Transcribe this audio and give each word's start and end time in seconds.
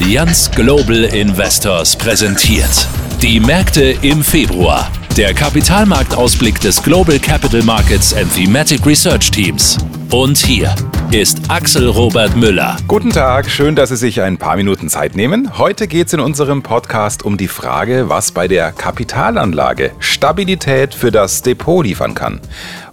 Allianz 0.00 0.48
Global 0.52 1.04
Investors 1.04 1.96
präsentiert. 1.96 2.86
Die 3.20 3.40
Märkte 3.40 3.96
im 4.02 4.22
Februar. 4.22 4.92
Der 5.16 5.34
Kapitalmarktausblick 5.34 6.60
des 6.60 6.80
Global 6.80 7.18
Capital 7.18 7.62
Markets 7.62 8.14
and 8.14 8.32
Thematic 8.32 8.86
Research 8.86 9.32
Teams. 9.32 9.76
Und 10.12 10.38
hier 10.38 10.72
ist 11.10 11.50
Axel 11.50 11.88
Robert 11.88 12.36
Müller. 12.36 12.76
Guten 12.86 13.10
Tag, 13.10 13.50
schön, 13.50 13.74
dass 13.74 13.88
Sie 13.88 13.96
sich 13.96 14.20
ein 14.20 14.38
paar 14.38 14.56
Minuten 14.56 14.88
Zeit 14.88 15.16
nehmen. 15.16 15.58
Heute 15.58 15.88
geht 15.88 16.06
es 16.06 16.12
in 16.12 16.20
unserem 16.20 16.62
Podcast 16.62 17.24
um 17.24 17.36
die 17.36 17.48
Frage, 17.48 18.08
was 18.08 18.30
bei 18.30 18.46
der 18.46 18.70
Kapitalanlage 18.70 19.90
Stabilität 19.98 20.94
für 20.94 21.10
das 21.10 21.42
Depot 21.42 21.84
liefern 21.84 22.14
kann. 22.14 22.40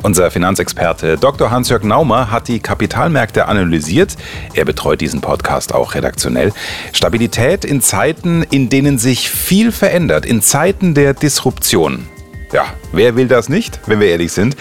Unser 0.06 0.30
Finanzexperte 0.30 1.18
Dr. 1.18 1.50
Hans-Jörg 1.50 1.82
Naumer 1.82 2.30
hat 2.30 2.48
die 2.48 2.60
Kapitalmärkte 2.60 3.48
analysiert. 3.48 4.16
Er 4.54 4.64
betreut 4.64 5.02
diesen 5.02 5.20
Podcast 5.20 5.74
auch 5.74 5.96
redaktionell. 5.96 6.54
Stabilität 6.94 7.66
in 7.66 7.82
Zeiten, 7.82 8.44
in 8.52 8.70
denen 8.70 9.00
sich 9.00 9.32
viel 9.32 9.72
verändert, 9.72 10.24
in 10.24 10.44
Zeiten 10.44 10.94
der 10.94 11.16
Disruption. 11.16 12.08
Ja, 12.54 12.66
wer 12.92 13.16
will 13.16 13.28
das 13.28 13.50
nicht, 13.50 13.80
wenn 13.88 14.00
wir 14.00 14.10
ehrlich 14.10 14.32
sind? 14.32 14.56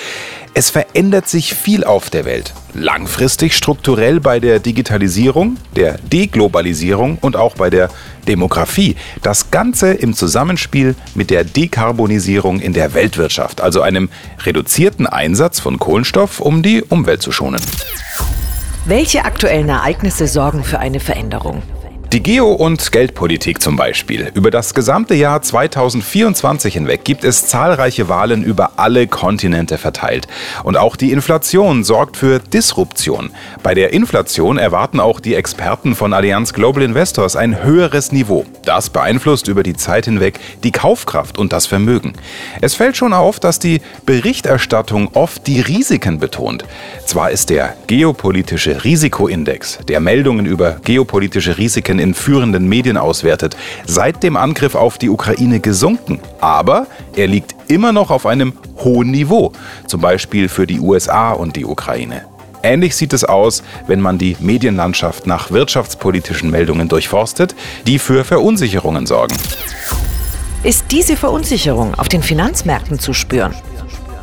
Es 0.57 0.71
verändert 0.71 1.29
sich 1.29 1.53
viel 1.53 1.83
auf 1.83 2.11
der 2.11 2.25
Welt. 2.25 2.55
Langfristig 2.75 3.57
strukturell 3.57 4.21
bei 4.21 4.39
der 4.39 4.61
Digitalisierung, 4.61 5.57
der 5.75 5.99
Deglobalisierung 5.99 7.19
und 7.21 7.35
auch 7.35 7.57
bei 7.57 7.71
der 7.71 7.91
Demografie. 8.29 8.95
Das 9.21 9.51
Ganze 9.51 9.93
im 9.95 10.15
Zusammenspiel 10.15 10.95
mit 11.17 11.31
der 11.31 11.43
Dekarbonisierung 11.43 12.61
in 12.61 12.73
der 12.73 12.95
Weltwirtschaft, 12.95 13.61
also 13.61 13.81
einem 13.81 14.11
reduzierten 14.45 15.09
Einsatz 15.09 15.59
von 15.59 15.81
Kohlenstoff, 15.81 16.39
um 16.39 16.63
die 16.63 16.85
Umwelt 16.85 17.21
zu 17.21 17.33
schonen. 17.33 17.61
Welche 18.85 19.25
aktuellen 19.25 19.69
Ereignisse 19.69 20.29
sorgen 20.29 20.63
für 20.63 20.79
eine 20.79 21.01
Veränderung? 21.01 21.63
Die 22.15 22.23
Geo- 22.23 22.53
und 22.53 22.93
Geldpolitik 22.93 23.61
zum 23.61 23.75
Beispiel. 23.75 24.31
Über 24.35 24.53
das 24.53 24.73
gesamte 24.73 25.17
Jahr 25.17 25.43
2024 25.43 26.75
hinweg 26.75 27.03
gibt 27.03 27.25
es 27.25 27.49
zahlreiche 27.49 28.09
Wahlen 28.09 28.45
über 28.45 28.75
alle 28.77 29.09
Kontinente 29.09 29.79
verteilt. 29.79 30.29
Und 30.63 30.77
auch 30.77 30.95
die 30.95 31.11
Inflation 31.11 31.83
sorgt 31.83 32.17
für 32.17 32.39
Disruption. 32.39 33.31
Bei 33.65 33.75
der 33.75 33.93
Inflation 33.93 34.59
erwarten 34.59 35.01
auch 35.01 35.19
die 35.19 35.35
Experten 35.35 35.97
von 35.97 36.13
Allianz 36.13 36.53
Global 36.53 36.85
Investors 36.85 37.35
ein 37.35 37.65
höheres 37.65 38.13
Niveau. 38.13 38.47
Das 38.65 38.91
beeinflusst 38.91 39.49
über 39.49 39.65
die 39.65 39.75
Zeit 39.75 40.05
hinweg 40.05 40.39
die 40.63 40.71
Kaufkraft 40.71 41.37
und 41.37 41.53
das 41.53 41.67
Vermögen. 41.67 42.13
Es 42.61 42.77
fällt 42.77 42.97
schon 42.97 43.13
auf, 43.13 43.41
dass 43.41 43.59
die 43.59 43.81
Berichterstattung 44.07 45.09
oft 45.15 45.49
die 45.49 45.61
Risiken 45.61 46.21
betont. 46.21 46.65
Zwar 47.07 47.33
ist 47.33 47.51
der 47.51 47.75
geopolitische 47.89 48.85
Risikoindex, 48.85 49.81
der 49.89 49.99
Meldungen 49.99 50.47
über 50.47 50.77
geopolitische 50.85 51.59
Risiken 51.59 52.04
in 52.05 52.15
führenden 52.15 52.69
Medien 52.69 52.97
auswertet, 52.97 53.57
seit 53.87 54.23
dem 54.23 54.37
Angriff 54.37 54.77
auf 54.77 54.99
die 54.99 55.11
Ukraine 55.11 55.59
gesunken. 55.59 56.21
Aber 56.41 56.87
er 57.17 57.27
liegt 57.27 57.57
immer 57.67 57.93
noch 57.93 58.11
auf 58.11 58.27
einem 58.27 58.53
hohen 58.85 59.11
Niveau, 59.11 59.53
zum 59.89 60.01
Beispiel 60.01 60.49
für 60.49 60.67
die 60.67 60.79
USA 60.79 61.33
und 61.33 61.57
die 61.57 61.65
Ukraine. 61.65 62.27
Ähnlich 62.63 62.97
sieht 62.97 63.13
es 63.13 63.25
aus, 63.25 63.63
wenn 63.89 64.01
man 64.01 64.17
die 64.17 64.37
Medienlandschaft 64.41 65.27
nach 65.27 65.51
wirtschaftspolitischen 65.51 66.51
Meldungen 66.51 66.89
durchforstet, 66.89 67.55
die 67.87 67.99
für 67.99 68.25
Verunsicherungen 68.25 69.07
sorgen. 69.07 69.37
Ist 70.63 70.87
diese 70.91 71.17
Verunsicherung 71.17 71.95
auf 71.95 72.09
den 72.09 72.23
Finanzmärkten 72.23 72.99
zu 72.99 73.13
spüren? 73.13 73.55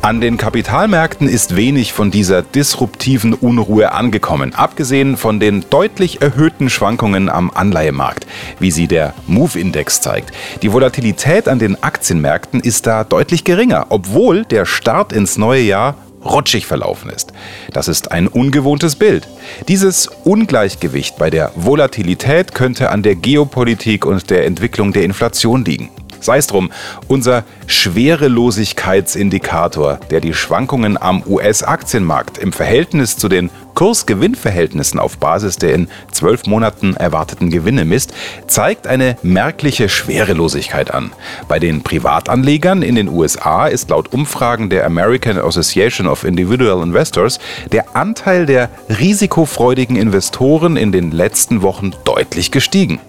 An 0.02 0.20
den 0.20 0.36
Kapitalmärkten 0.36 1.28
ist 1.28 1.54
wenig 1.54 1.92
von 1.92 2.10
dieser 2.10 2.42
disruptiven 2.42 3.34
Unruhe 3.34 3.92
angekommen, 3.92 4.52
abgesehen 4.52 5.16
von 5.16 5.38
den 5.38 5.64
deutlich 5.70 6.20
erhöhten 6.20 6.70
Schwankungen 6.70 7.28
am 7.28 7.52
Anleihemarkt, 7.54 8.26
wie 8.58 8.72
sie 8.72 8.88
der 8.88 9.14
Move-Index 9.28 10.00
zeigt. 10.00 10.32
Die 10.62 10.72
Volatilität 10.72 11.46
an 11.46 11.60
den 11.60 11.80
Aktienmärkten 11.84 12.58
ist 12.58 12.88
da 12.88 13.04
deutlich 13.04 13.44
geringer, 13.44 13.86
obwohl 13.90 14.44
der 14.44 14.66
Start 14.66 15.12
ins 15.12 15.38
neue 15.38 15.62
Jahr 15.62 15.94
rutschig 16.24 16.66
verlaufen 16.66 17.08
ist. 17.08 17.32
Das 17.72 17.86
ist 17.86 18.10
ein 18.10 18.26
ungewohntes 18.26 18.96
Bild. 18.96 19.28
Dieses 19.68 20.08
Ungleichgewicht 20.24 21.16
bei 21.16 21.30
der 21.30 21.52
Volatilität 21.54 22.54
könnte 22.56 22.90
an 22.90 23.04
der 23.04 23.14
Geopolitik 23.14 24.04
und 24.04 24.30
der 24.30 24.46
Entwicklung 24.46 24.92
der 24.92 25.04
Inflation 25.04 25.64
liegen. 25.64 25.90
Sei 26.22 26.38
es 26.38 26.46
drum, 26.46 26.70
unser 27.08 27.44
Schwerelosigkeitsindikator, 27.66 29.98
der 30.10 30.20
die 30.20 30.34
Schwankungen 30.34 30.96
am 30.96 31.24
US-Aktienmarkt 31.26 32.38
im 32.38 32.52
Verhältnis 32.52 33.16
zu 33.16 33.28
den 33.28 33.50
Kursgewinnverhältnissen 33.74 35.00
auf 35.00 35.18
Basis 35.18 35.56
der 35.56 35.74
in 35.74 35.88
zwölf 36.12 36.46
Monaten 36.46 36.94
erwarteten 36.94 37.50
Gewinne 37.50 37.84
misst, 37.84 38.14
zeigt 38.46 38.86
eine 38.86 39.16
merkliche 39.22 39.88
Schwerelosigkeit 39.88 40.92
an. 40.92 41.10
Bei 41.48 41.58
den 41.58 41.82
Privatanlegern 41.82 42.82
in 42.82 42.94
den 42.94 43.08
USA 43.08 43.66
ist 43.66 43.90
laut 43.90 44.12
Umfragen 44.12 44.70
der 44.70 44.86
American 44.86 45.38
Association 45.38 46.06
of 46.06 46.22
Individual 46.22 46.84
Investors 46.84 47.40
der 47.72 47.96
Anteil 47.96 48.46
der 48.46 48.70
risikofreudigen 48.88 49.96
Investoren 49.96 50.76
in 50.76 50.92
den 50.92 51.10
letzten 51.10 51.62
Wochen 51.62 51.90
deutlich 52.04 52.52
gestiegen. 52.52 53.00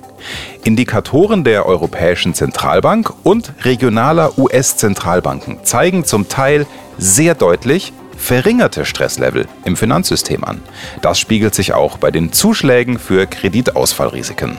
Indikatoren 0.63 1.43
der 1.43 1.65
Europäischen 1.65 2.33
Zentralbank 2.33 3.13
und 3.23 3.53
regionaler 3.63 4.37
US-Zentralbanken 4.37 5.59
zeigen 5.63 6.05
zum 6.05 6.29
Teil 6.29 6.65
sehr 6.97 7.35
deutlich 7.35 7.93
verringerte 8.17 8.85
Stresslevel 8.85 9.47
im 9.65 9.75
Finanzsystem 9.75 10.43
an. 10.43 10.61
Das 11.01 11.19
spiegelt 11.19 11.55
sich 11.55 11.73
auch 11.73 11.97
bei 11.97 12.11
den 12.11 12.31
Zuschlägen 12.31 12.99
für 12.99 13.25
Kreditausfallrisiken. 13.27 14.57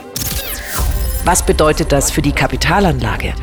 Was 1.23 1.43
bedeutet 1.43 1.91
das 1.91 2.11
für 2.11 2.21
die 2.21 2.33
Kapitalanlage? 2.33 3.33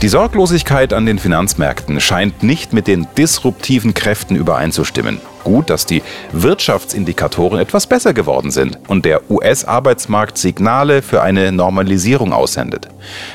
Die 0.00 0.08
Sorglosigkeit 0.08 0.94
an 0.94 1.04
den 1.04 1.18
Finanzmärkten 1.18 2.00
scheint 2.00 2.42
nicht 2.42 2.72
mit 2.72 2.86
den 2.86 3.06
disruptiven 3.18 3.92
Kräften 3.92 4.34
übereinzustimmen 4.34 5.20
gut, 5.44 5.70
dass 5.70 5.86
die 5.86 6.02
Wirtschaftsindikatoren 6.32 7.58
etwas 7.58 7.86
besser 7.86 8.14
geworden 8.14 8.50
sind 8.50 8.78
und 8.88 9.04
der 9.04 9.30
US-Arbeitsmarkt 9.30 10.38
Signale 10.38 11.02
für 11.02 11.22
eine 11.22 11.52
Normalisierung 11.52 12.32
aussendet. 12.32 12.88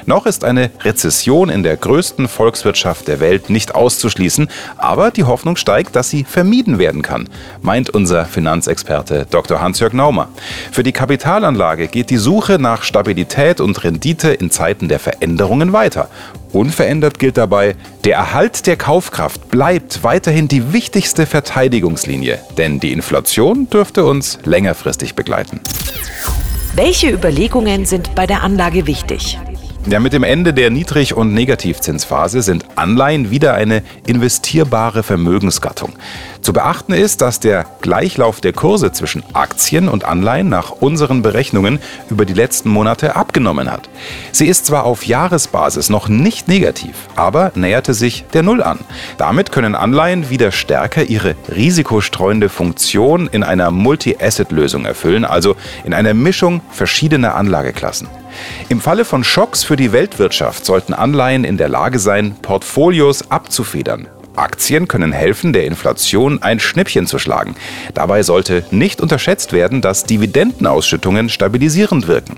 Noch 0.05 0.25
ist 0.25 0.43
eine 0.43 0.71
Rezession 0.83 1.49
in 1.49 1.63
der 1.63 1.77
größten 1.77 2.27
Volkswirtschaft 2.27 3.07
der 3.07 3.19
Welt 3.19 3.49
nicht 3.49 3.75
auszuschließen, 3.75 4.49
aber 4.77 5.11
die 5.11 5.23
Hoffnung 5.23 5.55
steigt, 5.55 5.95
dass 5.95 6.09
sie 6.09 6.23
vermieden 6.23 6.79
werden 6.79 7.01
kann, 7.01 7.29
meint 7.61 7.89
unser 7.89 8.25
Finanzexperte 8.25 9.27
Dr. 9.29 9.61
Hans-Jörg 9.61 9.93
Naumer. 9.93 10.29
Für 10.71 10.83
die 10.83 10.91
Kapitalanlage 10.91 11.87
geht 11.87 12.09
die 12.09 12.17
Suche 12.17 12.59
nach 12.59 12.83
Stabilität 12.83 13.59
und 13.59 13.83
Rendite 13.83 14.31
in 14.31 14.51
Zeiten 14.51 14.87
der 14.87 14.99
Veränderungen 14.99 15.73
weiter. 15.73 16.09
Unverändert 16.55 17.19
gilt 17.19 17.37
dabei, 17.37 17.75
der 18.05 18.15
Erhalt 18.15 18.65
der 18.65 18.77
Kaufkraft 18.77 19.49
bleibt 19.49 20.03
weiterhin 20.03 20.47
die 20.47 20.71
wichtigste 20.71 21.25
Verteidigung 21.25 21.94
Verhandlungslinie, 21.95 22.39
denn 22.57 22.79
die 22.79 22.91
Inflation 22.91 23.69
dürfte 23.69 24.05
uns 24.05 24.39
längerfristig 24.43 25.15
begleiten. 25.15 25.61
Welche 26.75 27.09
Überlegungen 27.09 27.85
sind 27.85 28.15
bei 28.15 28.27
der 28.27 28.43
Anlage 28.43 28.85
wichtig? 28.85 29.39
Ja, 29.87 29.99
mit 29.99 30.13
dem 30.13 30.23
Ende 30.23 30.51
der 30.51 30.71
Niedrig- 30.71 31.13
und 31.13 31.35
Negativzinsphase 31.35 32.41
sind 32.41 32.65
Anleihen 32.75 33.29
wieder 33.29 33.53
eine 33.53 33.83
investierbare 34.07 35.03
Vermögensgattung. 35.03 35.93
Zu 36.41 36.53
beachten 36.53 36.91
ist, 36.91 37.21
dass 37.21 37.39
der 37.39 37.67
Gleichlauf 37.81 38.41
der 38.41 38.51
Kurse 38.51 38.91
zwischen 38.93 39.21
Aktien 39.33 39.87
und 39.87 40.03
Anleihen 40.03 40.49
nach 40.49 40.71
unseren 40.71 41.21
Berechnungen 41.21 41.77
über 42.09 42.25
die 42.25 42.33
letzten 42.33 42.69
Monate 42.69 43.15
abgenommen 43.15 43.71
hat. 43.71 43.87
Sie 44.31 44.47
ist 44.47 44.65
zwar 44.65 44.85
auf 44.85 45.05
Jahresbasis 45.05 45.91
noch 45.91 46.07
nicht 46.07 46.47
negativ, 46.47 46.95
aber 47.15 47.51
näherte 47.53 47.93
sich 47.93 48.25
der 48.33 48.41
Null 48.41 48.63
an. 48.63 48.79
Damit 49.19 49.51
können 49.51 49.75
Anleihen 49.75 50.31
wieder 50.31 50.51
stärker 50.51 51.03
ihre 51.03 51.35
risikostreuende 51.47 52.49
Funktion 52.49 53.27
in 53.31 53.43
einer 53.43 53.69
Multi-Asset-Lösung 53.69 54.85
erfüllen, 54.85 55.25
also 55.25 55.55
in 55.83 55.93
einer 55.93 56.15
Mischung 56.15 56.61
verschiedener 56.71 57.35
Anlageklassen. 57.35 58.07
Im 58.69 58.81
Falle 58.81 59.05
von 59.05 59.23
Schocks 59.23 59.63
für 59.63 59.75
die 59.75 59.91
Weltwirtschaft 59.91 60.65
sollten 60.65 60.93
Anleihen 60.93 61.43
in 61.43 61.57
der 61.57 61.69
Lage 61.69 61.99
sein, 61.99 62.35
Portfolios 62.41 63.29
abzufedern. 63.31 64.07
Aktien 64.37 64.87
können 64.87 65.11
helfen, 65.11 65.53
der 65.53 65.65
Inflation 65.65 66.41
ein 66.41 66.59
Schnippchen 66.59 67.07
zu 67.07 67.19
schlagen. 67.19 67.55
Dabei 67.93 68.23
sollte 68.23 68.65
nicht 68.71 69.01
unterschätzt 69.01 69.53
werden, 69.53 69.81
dass 69.81 70.03
Dividendenausschüttungen 70.03 71.29
stabilisierend 71.29 72.07
wirken. 72.07 72.37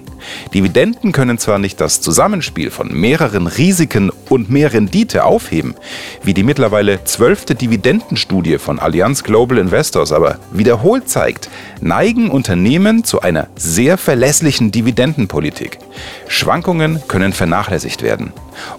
Dividenden 0.53 1.11
können 1.11 1.37
zwar 1.37 1.59
nicht 1.59 1.79
das 1.81 2.01
Zusammenspiel 2.01 2.71
von 2.71 2.93
mehreren 2.93 3.47
Risiken 3.47 4.11
und 4.29 4.49
mehr 4.49 4.73
Rendite 4.73 5.23
aufheben, 5.23 5.75
wie 6.23 6.33
die 6.33 6.43
mittlerweile 6.43 7.03
zwölfte 7.03 7.55
Dividendenstudie 7.55 8.57
von 8.57 8.79
Allianz 8.79 9.23
Global 9.23 9.57
Investors 9.57 10.11
aber 10.11 10.39
wiederholt 10.51 11.09
zeigt, 11.09 11.49
neigen 11.81 12.29
Unternehmen 12.29 13.03
zu 13.03 13.21
einer 13.21 13.47
sehr 13.55 13.97
verlässlichen 13.97 14.71
Dividendenpolitik. 14.71 15.79
Schwankungen 16.27 17.01
können 17.07 17.33
vernachlässigt 17.33 18.01
werden. 18.01 18.33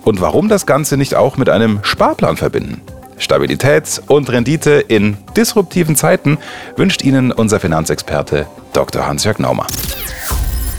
Und 0.05 0.20
warum 0.20 0.49
das 0.49 0.67
Ganze 0.67 0.97
nicht 0.97 1.15
auch 1.15 1.37
mit 1.37 1.49
einem 1.49 1.81
Sparplan 1.82 2.37
verbinden? 2.37 2.81
Stabilität 3.19 4.00
und 4.06 4.31
Rendite 4.31 4.73
in 4.73 5.17
disruptiven 5.37 5.97
Zeiten 5.97 6.38
wünscht 6.76 7.03
Ihnen 7.03 7.32
unser 7.32 7.61
Finanzexperte 7.61 8.47
Dr. 8.73 9.06
Hans-Jörg 9.06 9.38
Naumer. 9.38 9.67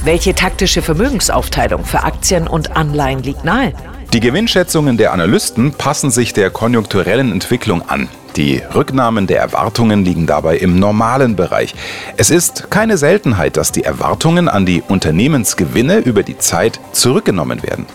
Welche 0.04 0.34
taktische 0.34 0.82
Vermögensaufteilung 0.82 1.84
für 1.84 2.04
Aktien 2.04 2.48
und 2.48 2.78
Anleihen 2.78 3.22
liegt 3.22 3.44
nahe? 3.44 3.74
Die 4.14 4.22
Gewinnschätzungen 4.22 4.98
der 4.98 5.14
Analysten 5.14 5.74
passen 5.74 6.10
sich 6.10 6.34
der 6.34 6.50
konjunkturellen 6.50 7.32
Entwicklung 7.32 7.88
an. 7.88 8.08
Die 8.36 8.62
Rücknahmen 8.74 9.28
der 9.28 9.40
Erwartungen 9.40 10.06
liegen 10.06 10.28
dabei 10.28 10.58
im 10.58 10.80
normalen 10.80 11.36
Bereich. 11.36 11.76
Es 12.16 12.30
ist 12.30 12.70
keine 12.70 12.98
Seltenheit, 12.98 13.58
dass 13.58 13.72
die 13.72 13.84
Erwartungen 13.84 14.48
an 14.48 14.66
die 14.66 14.82
Unternehmensgewinne 14.88 15.98
über 15.98 16.24
die 16.24 16.38
Zeit 16.38 16.80
zurückgenommen 16.92 17.64
werden. 17.64 17.86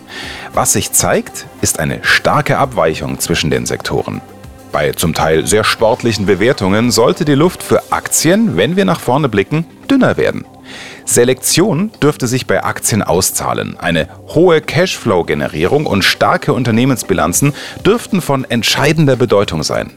Was 0.53 0.73
sich 0.73 0.93
zeigt, 0.93 1.47
ist 1.61 1.79
eine 1.79 2.01
starke 2.03 2.59
Abweichung 2.59 3.19
zwischen 3.21 3.51
den 3.51 3.67
Sektoren. 3.67 4.21
Bei 4.73 4.91
zum 4.91 5.15
Teil 5.15 5.47
sehr 5.47 5.63
sportlichen 5.63 6.27
Bewertungen 6.27 6.91
sollte 6.91 7.25
die 7.25 7.35
Luft 7.35 7.63
für 7.63 7.93
Aktien, 7.93 8.57
wenn 8.57 8.75
wir 8.75 8.85
nach 8.85 9.01
vorne 9.01 9.29
blicken, 9.29 9.65
dünner 9.89 10.17
werden. 10.17 10.45
Selektion 11.05 11.91
dürfte 12.03 12.27
sich 12.27 12.47
bei 12.47 12.65
Aktien 12.65 13.03
auszahlen. 13.03 13.77
Eine 13.79 14.09
hohe 14.29 14.61
Cashflow-Generierung 14.61 15.87
und 15.87 16.03
starke 16.03 16.53
Unternehmensbilanzen 16.53 17.53
dürften 17.85 18.21
von 18.21 18.45
entscheidender 18.45 19.17
Bedeutung 19.17 19.63
sein. 19.63 19.91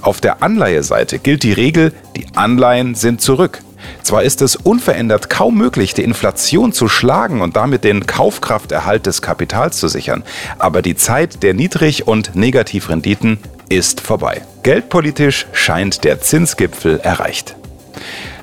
Auf 0.00 0.20
der 0.20 0.42
Anleiheseite 0.42 1.18
gilt 1.18 1.42
die 1.42 1.52
Regel, 1.52 1.92
die 2.16 2.26
Anleihen 2.34 2.94
sind 2.94 3.20
zurück. 3.20 3.60
Zwar 4.02 4.22
ist 4.22 4.40
es 4.42 4.56
unverändert 4.56 5.28
kaum 5.28 5.56
möglich, 5.56 5.92
die 5.94 6.04
Inflation 6.04 6.72
zu 6.72 6.88
schlagen 6.88 7.42
und 7.42 7.56
damit 7.56 7.84
den 7.84 8.06
Kaufkrafterhalt 8.06 9.06
des 9.06 9.20
Kapitals 9.20 9.78
zu 9.78 9.88
sichern, 9.88 10.24
aber 10.58 10.80
die 10.80 10.96
Zeit 10.96 11.42
der 11.42 11.52
Niedrig- 11.52 12.06
und 12.06 12.34
Negativrenditen 12.34 13.38
ist 13.68 14.00
vorbei. 14.00 14.42
Geldpolitisch 14.62 15.46
scheint 15.52 16.04
der 16.04 16.20
Zinsgipfel 16.20 17.00
erreicht. 17.00 17.56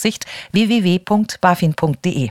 Aufsicht 0.00 0.24
www.bafin.de. 0.52 2.30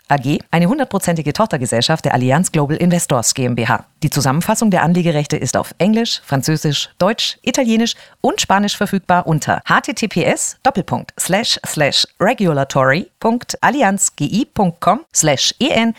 AG, 0.11 0.39
eine 0.51 0.67
hundertprozentige 0.67 1.33
Tochtergesellschaft 1.33 2.05
der 2.05 2.13
Allianz 2.13 2.51
Global 2.51 2.77
Investors 2.77 3.33
GmbH. 3.33 3.85
Die 4.03 4.09
Zusammenfassung 4.09 4.69
der 4.69 4.83
Anlegerechte 4.83 5.37
ist 5.37 5.55
auf 5.55 5.73
Englisch, 5.77 6.21
Französisch, 6.25 6.89
Deutsch, 6.97 7.37
Italienisch 7.41 7.95
und 8.19 8.41
Spanisch 8.41 8.75
verfügbar 8.75 9.25
unter 9.25 9.61
https 9.65 10.57
regulatory.allianzgi.com 12.19 14.99
en 15.59 15.93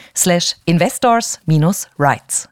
investors-rights. 0.67 2.49